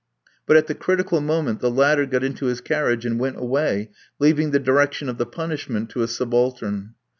But 0.47 0.57
at 0.57 0.65
the 0.65 0.73
critical 0.73 1.21
moment 1.21 1.59
the 1.59 1.69
latter 1.69 2.07
got 2.07 2.23
into 2.23 2.47
his 2.47 2.59
carriage, 2.59 3.05
and 3.05 3.19
went 3.19 3.37
away, 3.37 3.91
leaving 4.17 4.49
the 4.49 4.57
direction 4.57 5.07
of 5.09 5.19
the 5.19 5.27
punishment 5.27 5.91
to 5.91 6.01
a 6.01 6.07
subaltern. 6.07 6.95